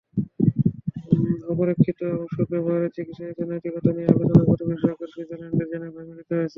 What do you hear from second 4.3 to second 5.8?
করতে বিশেষজ্ঞরা সুইজারল্যান্ডের